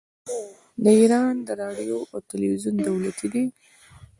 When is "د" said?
0.83-0.85